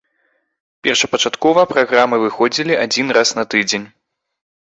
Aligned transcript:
Першапачаткова 0.85 1.65
праграмы 1.73 2.17
выходзілі 2.23 2.79
адзін 2.85 3.07
раз 3.17 3.29
на 3.41 3.49
тыдзень. 3.55 3.87